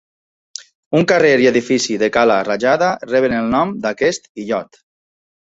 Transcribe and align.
Un 0.99 1.05
carrer 1.11 1.33
i 1.43 1.49
edifici 1.49 1.99
de 2.03 2.09
Cala 2.17 2.37
Rajada 2.49 2.89
reben 3.13 3.39
el 3.43 3.55
nom 3.57 3.77
d'aquest 3.85 4.29
illot. 4.47 4.85